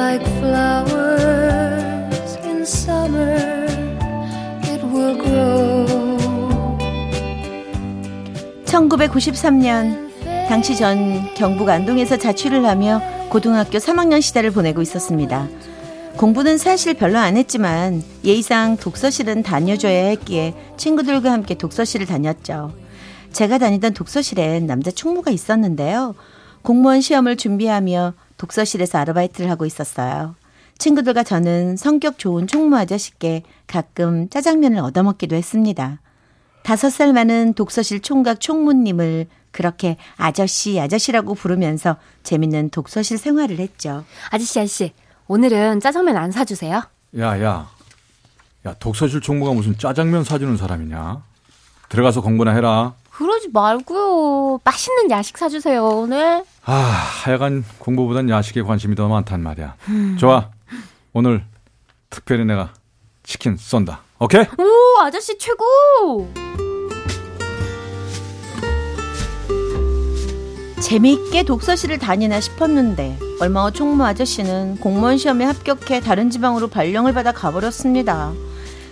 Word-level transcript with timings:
like 0.00 0.26
flowers 0.38 2.36
in 2.42 2.62
summer 2.62 3.66
it 4.64 4.82
will 4.86 5.14
grow 5.22 5.86
1993년 8.64 10.08
당시 10.48 10.74
전 10.74 11.34
경북 11.34 11.68
안동에서 11.68 12.16
자취를 12.16 12.64
하며 12.64 13.02
고등학교 13.28 13.76
3학년 13.76 14.22
시절을 14.22 14.52
보내고 14.52 14.80
있었습니다. 14.82 15.46
공부는 16.16 16.56
사실 16.56 16.94
별로 16.94 17.18
안 17.18 17.36
했지만 17.36 18.02
예의상 18.24 18.78
독서실은 18.78 19.42
다녀줘야 19.42 20.06
했기에 20.06 20.54
친구들과 20.78 21.30
함께 21.30 21.54
독서실을 21.54 22.06
다녔죠. 22.06 22.72
제가 23.32 23.58
다니던 23.58 23.92
독서실엔 23.92 24.66
남자 24.66 24.90
총무가 24.90 25.30
있었는데요. 25.30 26.14
공무원 26.62 27.00
시험을 27.00 27.36
준비하며 27.36 28.14
독서실에서 28.40 28.96
아르바이트를 28.96 29.50
하고 29.50 29.66
있었어요. 29.66 30.34
친구들과 30.78 31.24
저는 31.24 31.76
성격 31.76 32.18
좋은 32.18 32.46
총무 32.46 32.74
아저씨께 32.74 33.42
가끔 33.66 34.30
짜장면을 34.30 34.78
얻어먹기도 34.78 35.36
했습니다. 35.36 36.00
다섯 36.62 36.88
살 36.88 37.12
많은 37.12 37.52
독서실 37.52 38.00
총각 38.00 38.40
총무님을 38.40 39.26
그렇게 39.50 39.98
아저씨, 40.16 40.80
아저씨라고 40.80 41.34
부르면서 41.34 41.96
재밌는 42.22 42.70
독서실 42.70 43.18
생활을 43.18 43.58
했죠. 43.58 44.04
아저씨, 44.30 44.58
아저씨, 44.58 44.92
오늘은 45.28 45.80
짜장면 45.80 46.16
안 46.16 46.30
사주세요? 46.30 46.82
야, 47.18 47.42
야. 47.42 47.68
야, 48.66 48.74
독서실 48.78 49.20
총무가 49.20 49.52
무슨 49.52 49.76
짜장면 49.76 50.24
사주는 50.24 50.56
사람이냐? 50.56 51.22
들어가서 51.90 52.22
공부나 52.22 52.52
해라. 52.52 52.94
그러지 53.10 53.50
말고요. 53.52 54.60
맛있는 54.64 55.10
야식 55.10 55.36
사주세요, 55.36 55.84
오늘. 55.84 56.44
아, 56.64 56.72
하여간 56.74 57.64
공부보단 57.78 58.28
야식에 58.28 58.62
관심이 58.62 58.94
더 58.94 59.08
많단 59.08 59.42
말이야. 59.42 59.74
음. 59.88 60.16
좋아. 60.18 60.50
오늘 61.12 61.44
특별히 62.10 62.44
내가 62.44 62.72
치킨 63.22 63.56
쏜다. 63.56 64.00
오케이? 64.18 64.42
오, 64.42 65.00
아저씨 65.02 65.36
최고! 65.38 66.30
재미있게 70.80 71.44
독서실을 71.44 71.98
다니나 71.98 72.40
싶었는데 72.40 73.16
얼마 73.40 73.64
후 73.64 73.70
총무 73.72 74.02
아저씨는 74.04 74.78
공무원 74.78 75.18
시험에 75.18 75.44
합격해 75.44 76.00
다른 76.00 76.30
지방으로 76.30 76.68
발령을 76.68 77.12
받아 77.12 77.32
가버렸습니다. 77.32 78.32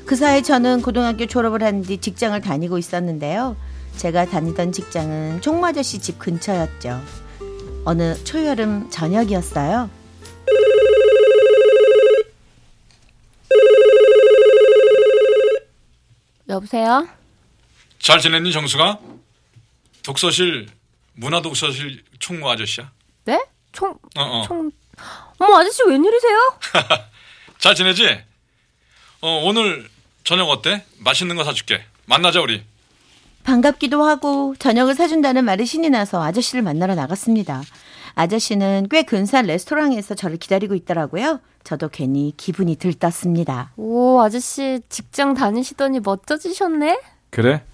그 0.07 0.15
사이 0.17 0.43
저는 0.43 0.83
고등학교 0.83 1.27
졸업을 1.27 1.63
한 1.63 1.83
뒤 1.83 1.99
직장을 1.99 2.39
다니고 2.41 2.79
있었는데요. 2.79 3.57
제가 3.97 4.27
다니던 4.27 4.73
직장은 4.73 5.41
총무 5.41 5.67
아저씨 5.67 5.99
집 5.99 6.19
근처였죠. 6.19 7.01
어느 7.89 8.23
초여름 8.23 8.91
저녁이었어요. 8.91 9.89
여보세요? 16.51 17.09
잘 17.99 18.21
지냈니 18.21 18.53
정수가? 18.53 18.99
독서실 20.03 20.69
문화 21.15 21.41
독서실 21.41 22.05
총무 22.19 22.47
아저씨야. 22.51 22.93
네? 23.25 23.43
총, 23.73 23.93
어, 24.17 24.23
어. 24.23 24.43
총, 24.47 24.71
어머 25.39 25.57
아저씨 25.59 25.83
웬일이세요? 25.85 26.59
잘 27.57 27.75
지내지? 27.75 28.23
어, 29.23 29.41
오늘 29.45 29.89
저녁 30.25 30.51
어때? 30.51 30.85
맛있는 30.99 31.37
거 31.37 31.45
사줄게. 31.45 31.87
만나자 32.05 32.43
우리. 32.43 32.63
반갑기도 33.49 34.03
하고 34.05 34.55
저녁을 34.59 34.95
사준다는 34.95 35.47
말에 35.47 35.65
신이 35.65 35.89
나서 35.89 36.23
아저씨를 36.23 36.61
만나러 36.61 36.95
나갔습니다. 36.95 37.63
아저씨는 38.15 38.89
꽤 38.91 39.05
근사한 39.05 39.47
레스토랑에서 39.47 40.15
저를 40.15 40.37
기다리고 40.37 40.75
있더라고요. 40.75 41.41
저도 41.65 41.89
괜히 41.89 42.35
기분이 42.37 42.77
들떴습니다. 42.77 43.73
오, 43.79 44.21
아저씨 44.21 44.83
직장 44.91 45.33
다니시더니 45.33 46.01
멋져지셨네? 46.01 47.01
그래? 47.31 47.65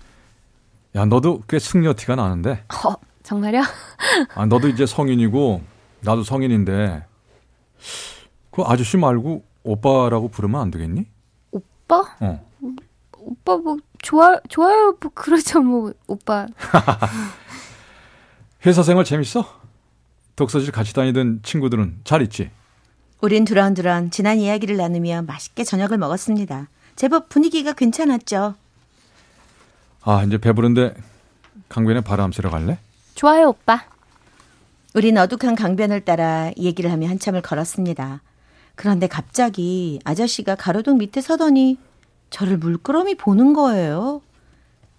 야, 0.94 1.06
너도 1.06 1.42
꽤 1.48 1.58
승려 1.58 1.92
티가 1.92 2.14
나는데. 2.14 2.62
어, 2.86 2.94
정말요? 3.24 3.62
아, 4.36 4.46
너도 4.46 4.68
이제 4.68 4.86
성인이고 4.86 5.60
나도 6.02 6.22
성인인데 6.22 7.04
그 8.52 8.62
아저씨 8.62 8.96
말고 8.96 9.42
오빠라고 9.64 10.28
부르면 10.28 10.60
안 10.60 10.70
되겠니? 10.70 11.06
오빠? 11.50 12.04
어. 12.20 12.46
오빠 13.18 13.56
뭐 13.56 13.76
좋아 14.04 14.38
좋아요 14.48 14.97
뭐 15.00 15.10
그러죠 15.15 15.60
뭐 15.62 15.92
오빠. 16.06 16.47
회사 18.66 18.82
생활 18.82 19.04
재밌어? 19.04 19.60
독서실 20.37 20.72
같이 20.72 20.92
다니던 20.92 21.41
친구들은 21.42 22.00
잘 22.04 22.20
있지? 22.22 22.50
우린 23.22 23.47
두런두런 23.47 24.10
지난 24.10 24.38
이야기를 24.38 24.76
나누며 24.76 25.22
맛있게 25.22 25.65
저녁을 25.65 25.97
먹었습니다. 25.97 26.69
제법 26.97 27.31
분위기가 27.31 27.72
괜찮았죠. 27.72 28.54
아 30.03 30.22
이제 30.25 30.36
배부른데 30.36 30.94
강변에 31.71 32.03
바람 32.03 32.31
쐬러 32.31 32.50
갈래? 32.50 32.78
좋아요 33.15 33.48
오빠. 33.48 33.86
우린 34.92 35.16
어둑한 35.16 35.54
강변을 35.54 36.03
따라 36.03 36.50
얘기를 36.59 36.92
하며 36.92 37.09
한참을 37.09 37.41
걸었습니다. 37.41 38.21
그런데 38.75 39.06
갑자기 39.06 39.98
아저씨가 40.04 40.56
가로등 40.56 40.98
밑에 40.98 41.22
서더니 41.22 41.78
저를 42.34 42.59
물끄러미 42.59 43.15
보는 43.15 43.53
거예요. 43.53 44.21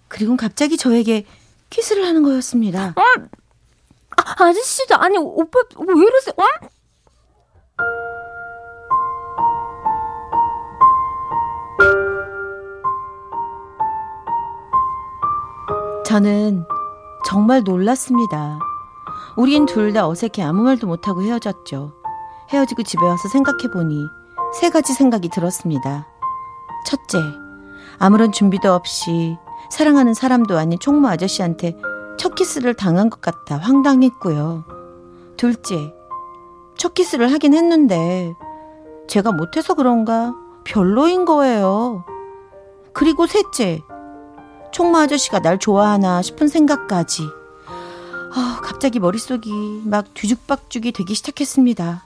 그리고 0.08 0.36
갑자기 0.38 0.78
저에게 0.78 1.26
키스를 1.68 2.06
하는 2.06 2.22
거였습니다. 2.22 2.94
어? 2.96 3.02
아, 4.16 4.44
아저씨도 4.44 4.96
아니 4.96 5.18
오빠 5.18 5.58
왜 5.78 6.02
이러세요? 6.02 6.34
어? 6.38 6.68
저는 16.04 16.64
정말 17.26 17.62
놀랐습니다. 17.64 18.58
우린 19.36 19.66
둘 19.66 19.92
다 19.92 20.08
어색해 20.08 20.42
아무 20.42 20.62
말도 20.62 20.86
못하고 20.86 21.22
헤어졌죠. 21.22 21.92
헤어지고 22.50 22.82
집에 22.84 23.04
와서 23.04 23.28
생각해보니 23.28 24.06
세 24.58 24.70
가지 24.70 24.92
생각이 24.94 25.28
들었습니다. 25.28 26.06
첫째, 26.86 27.18
아무런 27.98 28.30
준비도 28.30 28.72
없이 28.72 29.36
사랑하는 29.70 30.14
사람도 30.14 30.56
아닌 30.56 30.78
총무 30.78 31.08
아저씨한테 31.08 31.76
첫 32.16 32.36
키스를 32.36 32.74
당한 32.74 33.10
것 33.10 33.20
같아 33.20 33.56
황당했고요. 33.56 34.64
둘째, 35.36 35.92
첫 36.78 36.94
키스를 36.94 37.32
하긴 37.32 37.54
했는데 37.54 38.32
제가 39.08 39.32
못해서 39.32 39.74
그런가 39.74 40.32
별로인 40.64 41.24
거예요. 41.24 42.04
그리고 42.92 43.26
셋째, 43.26 43.82
총무 44.72 44.96
아저씨가 44.96 45.40
날 45.40 45.58
좋아하나 45.58 46.22
싶은 46.22 46.46
생각까지. 46.46 47.28
아, 48.32 48.60
갑자기 48.62 49.00
머릿속이 49.00 49.82
막 49.84 50.14
뒤죽박죽이 50.14 50.92
되기 50.92 51.14
시작했습니다. 51.14 52.05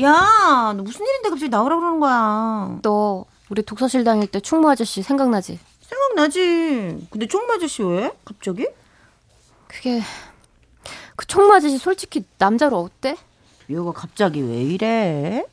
야, 0.00 0.72
너 0.76 0.82
무슨 0.82 1.04
일인데 1.06 1.28
갑자기 1.30 1.48
나오라 1.50 1.76
그러는 1.76 2.00
거야? 2.00 2.78
너 2.82 3.24
우리 3.50 3.62
독서실 3.62 4.04
다닐 4.04 4.26
때 4.26 4.40
충무 4.40 4.70
아저씨 4.70 5.02
생각나지? 5.02 5.58
생각나지. 5.82 7.06
근데 7.10 7.26
총무 7.26 7.52
아저씨 7.52 7.82
왜? 7.82 8.10
갑자기? 8.24 8.66
그게 9.68 10.00
그 11.16 11.26
총무 11.26 11.52
아저씨 11.54 11.76
솔직히 11.78 12.24
남자로 12.38 12.78
어때? 12.80 13.16
얘가 13.68 13.92
갑자기 13.92 14.40
왜 14.40 14.62
이래? 14.62 15.44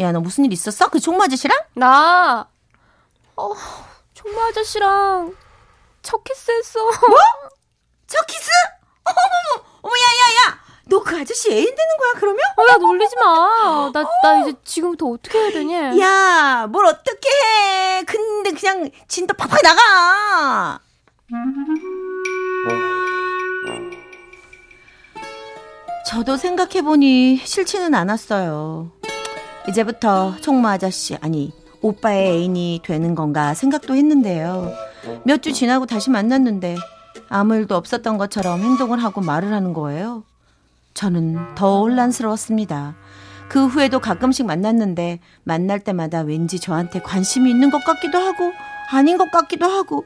야, 0.00 0.12
너 0.12 0.20
무슨 0.20 0.44
일 0.44 0.52
있었어? 0.52 0.88
그 0.88 1.00
총무 1.00 1.22
아저씨랑? 1.24 1.58
나 1.74 2.48
어, 3.36 3.52
총무 4.14 4.40
아저씨랑 4.40 5.34
첫 6.02 6.22
키스했어. 6.24 6.80
뭐? 6.84 7.18
첫 8.06 8.24
키스? 8.26 8.48
어머머, 9.04 9.68
어머, 9.82 9.92
야, 9.94 10.06
야, 10.06 10.50
야. 10.50 10.60
너 10.86 11.01
그 11.12 11.18
아저씨 11.20 11.50
애인 11.52 11.64
되는 11.66 11.96
거야 12.00 12.12
그러면? 12.20 12.40
어, 12.56 12.72
야 12.72 12.76
놀리지 12.78 13.14
마. 13.16 13.90
나나 13.92 14.40
이제 14.40 14.54
지금부터 14.64 15.08
어떻게 15.08 15.38
해야 15.38 15.50
되냐? 15.52 15.98
야, 16.00 16.66
뭘 16.70 16.86
어떻게 16.86 17.28
해? 17.28 18.02
근데 18.04 18.52
그냥 18.52 18.88
진짜 19.08 19.34
팍팍 19.34 19.60
나가. 19.62 20.80
저도 26.06 26.36
생각해보니 26.36 27.38
싫지는 27.44 27.94
않았어요. 27.94 28.90
이제부터 29.68 30.36
총무 30.40 30.66
아저씨, 30.66 31.16
아니, 31.20 31.52
오빠의 31.80 32.30
애인이 32.30 32.80
되는 32.84 33.14
건가 33.14 33.54
생각도 33.54 33.94
했는데요. 33.94 34.72
몇 35.24 35.42
주 35.42 35.52
지나고 35.52 35.86
다시 35.86 36.10
만났는데 36.10 36.76
아무 37.28 37.54
일도 37.56 37.76
없었던 37.76 38.18
것처럼 38.18 38.60
행동을 38.60 39.02
하고 39.02 39.20
말을 39.20 39.52
하는 39.52 39.72
거예요. 39.72 40.24
저는 40.94 41.54
더 41.54 41.80
혼란스러웠습니다. 41.80 42.94
그 43.48 43.66
후에도 43.66 44.00
가끔씩 44.00 44.46
만났는데 44.46 45.20
만날 45.44 45.80
때마다 45.80 46.20
왠지 46.20 46.58
저한테 46.58 47.00
관심이 47.00 47.50
있는 47.50 47.70
것 47.70 47.84
같기도 47.84 48.18
하고 48.18 48.52
아닌 48.90 49.18
것 49.18 49.30
같기도 49.30 49.66
하고 49.66 50.04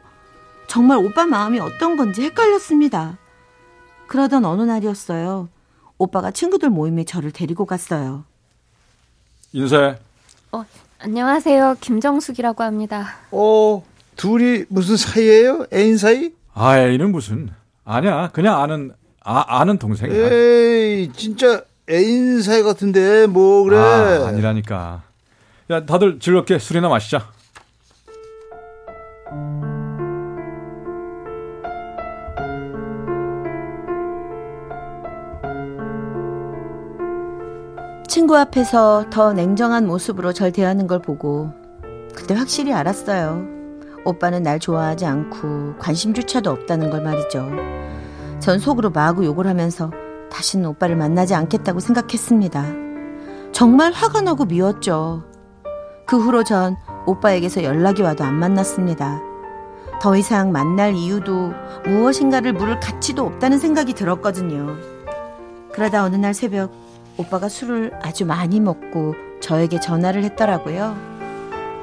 정말 0.69 0.99
오빠 0.99 1.27
마음이 1.27 1.61
어떤 1.61 1.97
건지 1.97 2.23
헷갈렸습니다. 2.23 3.19
그러던 4.09 4.45
어느 4.45 4.63
날이었어요. 4.63 5.49
오빠가 5.99 6.31
친구들 6.31 6.71
모임에 6.71 7.05
저를 7.05 7.31
데리고 7.31 7.67
갔어요. 7.67 8.25
인사해. 9.53 9.97
어, 10.53 10.65
안녕하세요. 10.99 11.77
김정숙이라고 11.81 12.63
합니다. 12.63 13.07
어, 13.31 13.83
둘이 14.17 14.65
무슨 14.69 14.97
사이예요? 14.97 15.67
애인 15.73 15.97
사이? 15.99 16.33
아, 16.53 16.79
애인은 16.79 17.13
무슨. 17.13 17.51
아니야. 17.85 18.31
그냥 18.33 18.61
아는, 18.61 18.93
아, 19.29 19.45
아는 19.61 19.77
동생이야. 19.77 20.31
에이, 20.31 21.11
진짜 21.13 21.61
애인 21.91 22.43
사이 22.43 22.63
같은데, 22.63 23.27
뭐, 23.27 23.65
그래. 23.65 23.77
아, 23.77 24.29
아니라니까. 24.29 25.03
야, 25.71 25.85
다들 25.85 26.21
즐겁게 26.21 26.61
술이나 26.61 26.89
마시자. 26.89 27.29
친구 38.07 38.37
앞에서 38.39 39.07
더 39.11 39.33
냉정한 39.33 39.89
모습으로 39.89 40.33
절 40.33 40.53
대하는 40.53 40.87
걸 40.87 41.03
보고 41.03 41.53
그때 42.15 42.35
확실히 42.35 42.73
알았어요. 42.73 43.45
오빠는 44.05 44.45
날 44.45 44.61
좋아하지 44.61 45.05
않고 45.05 45.77
관심조차도 45.79 46.49
없다는 46.49 46.91
걸 46.91 47.03
말이죠. 47.03 47.51
전 48.41 48.59
속으로 48.59 48.91
마구 48.91 49.25
욕을 49.25 49.47
하면서 49.47 49.91
다시는 50.31 50.67
오빠를 50.67 50.97
만나지 50.97 51.35
않겠다고 51.35 51.81
생각했습니다. 51.81 52.65
정말 53.53 53.93
화가 53.93 54.21
나고 54.21 54.45
미웠죠. 54.45 55.25
그 56.07 56.19
후로 56.19 56.45
전 56.45 56.77
오빠에게서 57.07 57.65
연락이 57.65 58.03
와도 58.03 58.25
안 58.25 58.35
만났습니다. 58.35 59.21
더 60.01 60.17
이상 60.17 60.53
만날 60.53 60.95
이유도 60.95 61.53
무엇인가를 61.87 62.53
물을 62.53 62.79
가치도 62.81 63.25
없다는 63.25 63.59
생각이 63.59 63.95
들었거든요. 63.95 64.77
그러다 65.73 66.05
어느 66.05 66.17
날 66.17 66.35
새벽 66.35 66.73
오빠가 67.17 67.49
술을 67.49 67.93
아주 68.03 68.27
많이 68.27 68.61
먹고 68.61 69.15
저에게 69.41 69.81
전화를 69.81 70.23
했더라고요. 70.25 70.97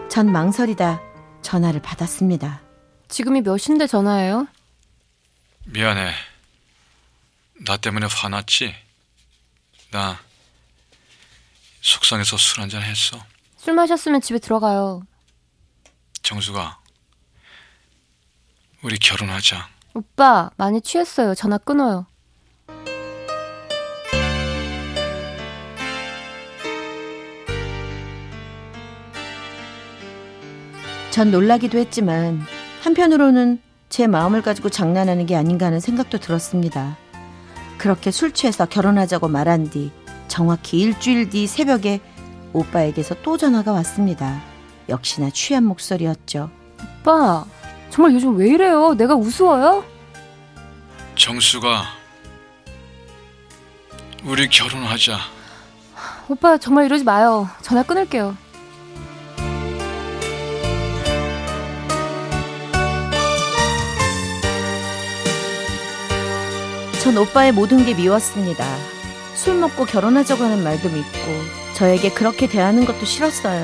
전 0.09 0.31
망설이다 0.31 1.01
전화를 1.41 1.81
받았습니다. 1.81 2.61
지금이 3.07 3.41
몇 3.41 3.57
시인데 3.57 3.87
전화해요? 3.87 4.47
미안해. 5.65 6.11
나 7.59 7.77
때문에 7.77 8.07
화났지? 8.09 8.75
나 9.91 10.19
속상해서 11.81 12.37
술 12.37 12.61
한잔 12.61 12.81
했어. 12.81 13.23
술 13.57 13.73
마셨으면 13.73 14.21
집에 14.21 14.39
들어가요. 14.39 15.03
정수가 16.23 16.79
우리 18.81 18.97
결혼하자. 18.97 19.69
오빠 19.93 20.49
많이 20.57 20.81
취했어요. 20.81 21.35
전화 21.35 21.57
끊어요. 21.57 22.07
전 31.11 31.29
놀라기도 31.29 31.77
했지만 31.77 32.41
한편으로는 32.81 33.61
제 33.89 34.07
마음을 34.07 34.41
가지고 34.41 34.69
장난하는 34.69 35.27
게 35.27 35.35
아닌가 35.35 35.67
하는 35.67 35.79
생각도 35.79 36.17
들었습니다. 36.17 36.97
그렇게 37.83 38.11
술 38.11 38.31
취해서 38.31 38.65
결혼하자고 38.65 39.27
말한 39.27 39.69
뒤 39.69 39.91
정확히 40.29 40.79
일주일 40.79 41.29
뒤 41.29 41.47
새벽에 41.47 41.99
오빠에게서 42.53 43.15
또 43.23 43.35
전화가 43.35 43.73
왔습니다. 43.73 44.41
역시나 44.87 45.31
취한 45.31 45.65
목소리였죠. 45.65 46.49
오빠, 47.01 47.43
정말 47.89 48.13
요즘 48.13 48.37
왜 48.37 48.47
이래요? 48.51 48.93
내가 48.93 49.15
우스워요? 49.15 49.83
정수가 51.17 51.83
우리 54.23 54.47
결혼하자. 54.47 55.17
오빠 56.29 56.57
정말 56.57 56.85
이러지 56.85 57.03
마요. 57.03 57.49
전화 57.61 57.83
끊을게요. 57.83 58.37
전 67.03 67.17
오빠의 67.17 67.51
모든 67.51 67.85
게 67.85 67.93
미웠습니다. 67.93 68.65
술 69.35 69.55
먹고 69.59 69.85
결혼하자고 69.85 70.43
하는 70.43 70.63
말도 70.63 70.89
믿고 70.89 71.17
저에게 71.75 72.11
그렇게 72.13 72.47
대하는 72.47 72.85
것도 72.85 73.03
싫었어요. 73.05 73.63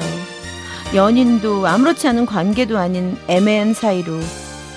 연인도 0.96 1.68
아무렇지 1.68 2.08
않은 2.10 2.26
관계도 2.26 2.78
아닌 2.78 3.18
애매한 3.28 3.74
사이로 3.74 4.20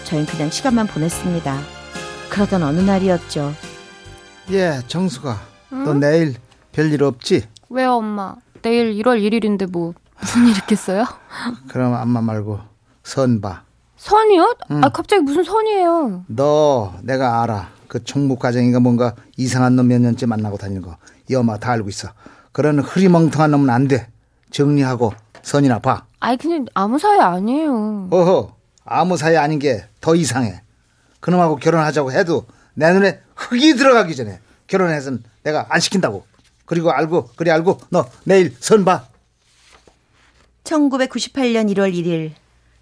저희 0.04 0.26
그냥 0.26 0.50
시간만 0.50 0.86
보냈습니다. 0.86 1.58
그러던 2.30 2.62
어느 2.62 2.80
날이었죠. 2.80 3.54
예, 4.50 4.80
정수가. 4.86 5.36
응? 5.72 5.84
너 5.84 5.94
내일 5.94 6.34
별일 6.72 7.02
없지? 7.02 7.44
왜요, 7.70 7.94
엄마? 7.94 8.34
내일 8.60 8.94
1월 8.94 9.20
1일인데 9.22 9.70
뭐 9.70 9.94
무슨 10.20 10.46
일 10.46 10.56
있겠어요? 10.58 11.04
그럼 11.68 11.94
엄마 11.94 12.20
말고 12.20 12.60
선 13.02 13.40
봐. 13.40 13.62
선이요? 13.96 14.54
응. 14.70 14.80
아 14.84 14.88
갑자기 14.90 15.22
무슨 15.22 15.42
선이에요? 15.42 16.24
너 16.28 16.94
내가 17.02 17.42
알아. 17.42 17.68
그 17.92 18.02
총무 18.02 18.36
과장인가 18.38 18.80
뭔가 18.80 19.14
이상한 19.36 19.76
놈 19.76 19.88
몇 19.88 20.00
년째 20.00 20.24
만나고 20.24 20.56
다니는 20.56 20.80
거. 20.80 20.96
이 21.28 21.34
엄마 21.34 21.58
다 21.58 21.72
알고 21.72 21.90
있어. 21.90 22.08
그런 22.50 22.78
흐리멍텅한 22.78 23.50
놈은 23.50 23.68
안 23.68 23.86
돼. 23.86 24.08
정리하고 24.50 25.12
선이나 25.42 25.78
봐. 25.78 26.06
아이 26.18 26.38
그냥 26.38 26.64
아무 26.72 26.98
사이 26.98 27.20
아니에요. 27.20 28.08
어허 28.10 28.56
아무 28.86 29.18
사이 29.18 29.36
아닌 29.36 29.58
게 29.58 29.86
더 30.00 30.14
이상해. 30.14 30.62
그놈하고 31.20 31.56
결혼하자고 31.56 32.12
해도 32.12 32.46
내 32.72 32.90
눈에 32.94 33.20
흙이 33.36 33.74
들어가기 33.74 34.16
전에 34.16 34.40
결혼해선 34.68 35.22
내가 35.42 35.66
안 35.68 35.78
시킨다고. 35.78 36.24
그리고 36.64 36.92
알고 36.92 37.28
그래 37.36 37.50
알고 37.50 37.78
너 37.90 38.06
내일 38.24 38.56
선 38.58 38.86
봐. 38.86 39.06
1998년 40.64 41.70
1월 41.74 41.92
1일 41.92 42.30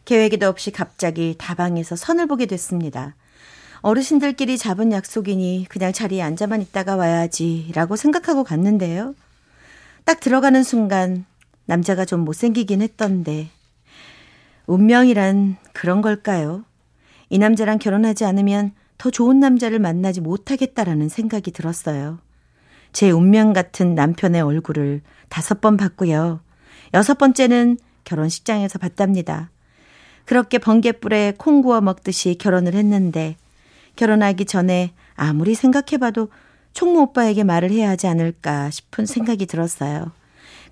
계획에도 0.04 0.46
없이 0.48 0.70
갑자기 0.70 1.34
다방에서 1.36 1.96
선을 1.96 2.28
보게 2.28 2.46
됐습니다. 2.46 3.16
어르신들끼리 3.82 4.58
잡은 4.58 4.92
약속이니 4.92 5.66
그냥 5.68 5.92
자리에 5.92 6.22
앉아만 6.22 6.60
있다가 6.60 6.96
와야지라고 6.96 7.96
생각하고 7.96 8.44
갔는데요. 8.44 9.14
딱 10.04 10.20
들어가는 10.20 10.62
순간 10.62 11.24
남자가 11.64 12.04
좀 12.04 12.20
못생기긴 12.20 12.82
했던데 12.82 13.48
운명이란 14.66 15.56
그런 15.72 16.02
걸까요? 16.02 16.64
이 17.28 17.38
남자랑 17.38 17.78
결혼하지 17.78 18.24
않으면 18.24 18.72
더 18.98 19.10
좋은 19.10 19.40
남자를 19.40 19.78
만나지 19.78 20.20
못하겠다라는 20.20 21.08
생각이 21.08 21.52
들었어요. 21.52 22.18
제 22.92 23.10
운명 23.10 23.52
같은 23.52 23.94
남편의 23.94 24.42
얼굴을 24.42 25.00
다섯 25.28 25.60
번 25.60 25.76
봤고요. 25.76 26.40
여섯 26.92 27.16
번째는 27.18 27.78
결혼식장에서 28.04 28.78
봤답니다. 28.78 29.50
그렇게 30.24 30.58
번개불에 30.58 31.34
콩 31.38 31.62
구워 31.62 31.80
먹듯이 31.80 32.36
결혼을 32.36 32.74
했는데 32.74 33.36
결혼하기 34.00 34.46
전에 34.46 34.94
아무리 35.14 35.54
생각해봐도 35.54 36.30
총무 36.72 37.00
오빠에게 37.00 37.44
말을 37.44 37.70
해야 37.70 37.90
하지 37.90 38.06
않을까 38.06 38.70
싶은 38.70 39.04
생각이 39.04 39.44
들었어요. 39.44 40.10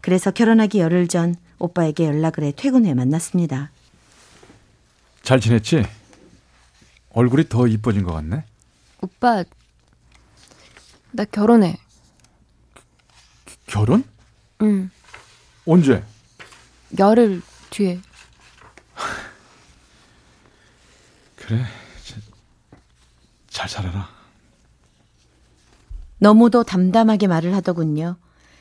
그래서 0.01 0.31
결혼하기 0.31 0.79
열흘 0.81 1.09
전 1.09 1.37
오빠에게 1.59 2.07
연락을 2.07 2.45
해 2.45 2.53
퇴근 2.57 2.87
후에 2.87 2.95
만났습니다. 2.95 3.71
잘 5.21 5.41
지냈지? 5.41 5.85
얼굴이 7.11 7.51
더 7.51 7.67
이뻐진 7.67 8.03
것 8.03 8.15
같네. 8.15 8.45
오빠, 9.03 9.45
나 11.11 11.25
결혼해. 11.27 11.77
결혼? 13.67 14.05
응. 14.63 14.91
언제? 15.67 16.03
열흘 16.99 17.43
뒤에. 17.69 18.01
그래. 21.37 21.67
잘 23.59 23.69
살아라. 23.69 24.09
너무도 26.19 26.63
담담하게 26.63 27.27
말을 27.27 27.57
하더군요. 27.57 28.17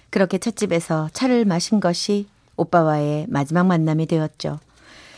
그렇게 0.10 0.40
찻집에서 0.40 1.12
차를 1.14 1.46
마신 1.46 1.80
것이 1.80 2.28
오빠와의 2.56 3.28
마지막 3.30 3.68
만남이 3.68 4.08
되었죠. 4.08 4.60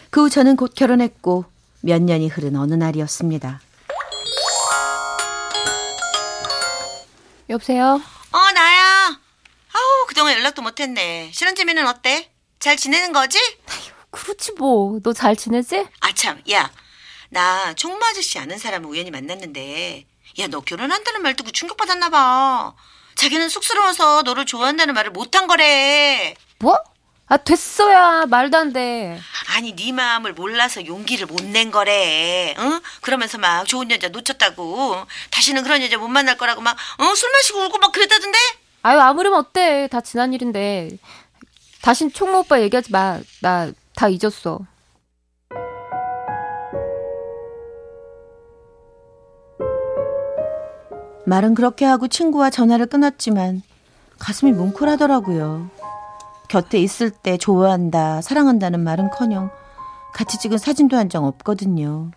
그 0.09 0.25
후 0.25 0.29
저는 0.29 0.57
곧 0.57 0.73
결혼했고 0.75 1.45
몇 1.79 2.01
년이 2.01 2.27
흐른 2.27 2.57
어느 2.57 2.73
날이었습니다. 2.73 3.61
여보세요? 7.49 8.01
어, 9.71 10.05
그동안 10.09 10.33
연락도 10.33 10.61
못했네. 10.61 11.31
신혼재미는 11.33 11.87
어때? 11.87 12.29
잘 12.59 12.75
지내는 12.75 13.13
거지? 13.13 13.39
그렇지 14.11 14.53
뭐. 14.57 14.99
너 15.01 15.13
잘 15.13 15.37
지내지? 15.37 15.87
아참, 16.01 16.41
야, 16.51 16.69
나 17.29 17.73
총무 17.73 18.03
아저씨 18.05 18.39
아는 18.39 18.57
사람을 18.57 18.89
우연히 18.89 19.11
만났는데, 19.11 20.05
야, 20.39 20.47
너 20.47 20.61
결혼한다는 20.61 21.21
말 21.21 21.35
듣고 21.35 21.51
충격받았나 21.51 22.09
봐. 22.09 22.73
자기는 23.15 23.49
쑥스러워서 23.49 24.21
너를 24.23 24.45
좋아한다는 24.45 24.93
말을 24.93 25.11
못한 25.11 25.47
거래. 25.47 26.35
뭐? 26.59 26.77
아 27.31 27.37
됐어야 27.37 28.25
말도 28.25 28.57
안 28.57 28.73
돼. 28.73 29.19
아니 29.49 29.75
네 29.75 29.91
마음을 29.91 30.33
몰라서 30.33 30.83
용기를 30.83 31.27
못 31.27 31.43
낸 31.43 31.69
거래. 31.69 32.55
응? 32.57 32.79
그러면서 33.01 33.37
막 33.37 33.67
좋은 33.67 33.91
여자 33.91 34.07
놓쳤다고. 34.07 35.05
다시는 35.29 35.61
그런 35.63 35.83
여자 35.83 35.97
못 35.99 36.07
만날 36.07 36.37
거라고 36.37 36.61
막 36.61 36.75
어? 36.97 37.13
술 37.15 37.29
마시고 37.31 37.59
울고 37.65 37.77
막 37.77 37.91
그랬다던데? 37.91 38.37
아유 38.81 38.99
아무렴 38.99 39.33
어때? 39.35 39.87
다 39.91 40.01
지난 40.01 40.33
일인데. 40.33 40.97
다신 41.83 42.11
총무 42.11 42.39
오빠 42.39 42.59
얘기하지 42.61 42.91
마. 42.91 43.19
나 43.41 43.71
다 43.95 44.07
잊었어. 44.07 44.61
말은 51.29 51.53
그렇게 51.53 51.85
하고 51.85 52.07
친구와 52.07 52.49
전화를 52.49 52.87
끊었지만 52.87 53.61
가슴이 54.17 54.51
뭉클하더라고요. 54.51 55.69
곁에 56.49 56.79
있을 56.79 57.11
때 57.11 57.37
좋아한다, 57.37 58.21
사랑한다는 58.21 58.79
말은 58.79 59.11
커녕 59.11 59.51
같이 60.11 60.39
찍은 60.39 60.57
사진도 60.57 60.97
한 60.97 61.07
장 61.07 61.25
없거든요. 61.25 62.09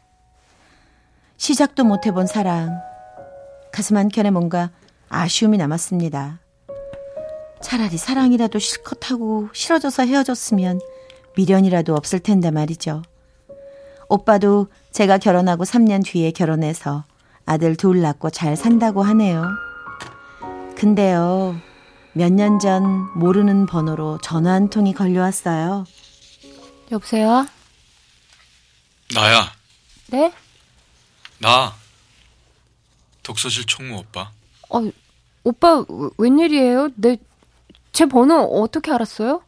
시작도 1.37 1.85
못 1.85 2.07
해본 2.07 2.26
사랑. 2.26 2.81
가슴 3.71 3.99
한켠에 3.99 4.31
뭔가 4.31 4.71
아쉬움이 5.11 5.59
남았습니다. 5.59 6.38
차라리 7.61 7.99
사랑이라도 7.99 8.59
실컷 8.59 9.11
하고 9.11 9.49
싫어져서 9.52 10.07
헤어졌으면 10.07 10.81
미련이라도 11.37 11.95
없을 11.95 12.19
텐데 12.19 12.50
말이죠. 12.50 13.02
오빠도 14.09 14.69
제가 14.90 15.19
결혼하고 15.19 15.64
3년 15.64 16.02
뒤에 16.02 16.31
결혼해서 16.31 17.04
아들 17.46 17.76
둘 17.76 18.00
낳고 18.00 18.30
잘 18.30 18.56
산다고 18.56 19.02
하네요. 19.02 19.44
근데요, 20.76 21.61
몇 22.12 22.30
년 22.32 22.58
전 22.58 22.84
모르는 23.18 23.66
번호로 23.66 24.18
전화 24.22 24.52
한 24.52 24.68
통이 24.70 24.94
걸려왔어요. 24.94 25.84
여보세요? 26.90 27.46
나야. 29.14 29.52
네? 30.08 30.32
나. 31.38 31.75
독서실 33.22 33.66
총무 33.66 33.99
오빠. 33.99 34.30
어, 34.70 34.80
오빠 35.44 35.84
웬일이에요? 36.18 36.90
내, 36.96 37.16
제 37.92 38.06
번호 38.06 38.40
어떻게 38.62 38.90
알았어요? 38.92 39.42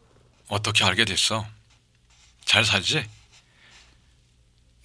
어떻게 0.48 0.84
알게 0.84 1.04
됐어? 1.04 1.44
잘 2.44 2.64
살지? 2.64 3.04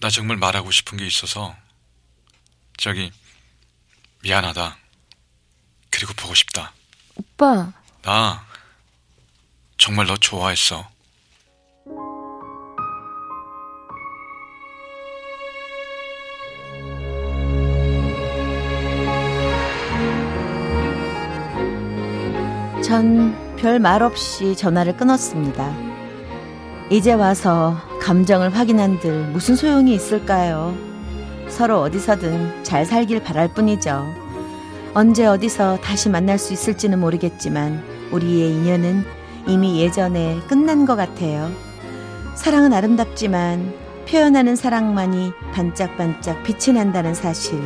나 0.01 0.09
정말 0.09 0.37
말하고 0.37 0.71
싶은 0.71 0.97
게 0.97 1.05
있어서 1.05 1.55
저기 2.79 3.11
미안하다. 4.23 4.77
그리고 5.89 6.13
보고 6.13 6.33
싶다. 6.33 6.71
오빠. 7.15 7.71
나 8.01 8.45
정말 9.77 10.07
너 10.07 10.15
좋아했어. 10.15 10.89
전 22.83 23.35
별 23.57 23.77
말 23.79 24.01
없이 24.01 24.55
전화를 24.55 24.95
끊었습니다. 24.95 25.75
이제 26.89 27.11
와서 27.13 27.77
감정을 28.01 28.55
확인한 28.55 28.99
들 28.99 29.27
무슨 29.27 29.55
소용이 29.55 29.93
있을까요? 29.93 30.75
서로 31.49 31.81
어디서든 31.81 32.63
잘 32.63 32.85
살길 32.85 33.23
바랄 33.23 33.47
뿐이죠. 33.53 34.05
언제 34.93 35.25
어디서 35.25 35.79
다시 35.81 36.09
만날 36.09 36.37
수 36.39 36.53
있을지는 36.53 36.99
모르겠지만 36.99 37.83
우리의 38.11 38.51
인연은 38.51 39.03
이미 39.47 39.81
예전에 39.81 40.39
끝난 40.47 40.85
것 40.85 40.95
같아요. 40.95 41.51
사랑은 42.35 42.73
아름답지만 42.73 43.73
표현하는 44.09 44.55
사랑만이 44.55 45.33
반짝반짝 45.53 46.43
빛이 46.43 46.75
난다는 46.75 47.13
사실. 47.13 47.59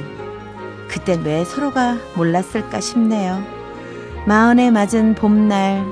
그땐 0.89 1.23
왜 1.23 1.45
서로가 1.45 1.97
몰랐을까 2.15 2.81
싶네요. 2.81 3.41
마흔에 4.27 4.71
맞은 4.71 5.15
봄날 5.15 5.83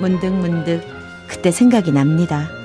문득문득 0.00 0.82
그때 1.28 1.50
생각이 1.50 1.92
납니다. 1.92 2.59